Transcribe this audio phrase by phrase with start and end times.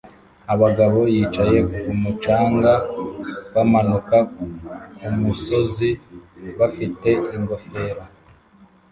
[0.53, 2.73] Abagabo yicaye kumu canga
[3.53, 4.17] bamanuka
[4.95, 5.89] kumusozi
[6.59, 8.01] bafite ingofero